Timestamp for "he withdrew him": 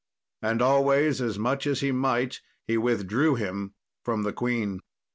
2.65-3.75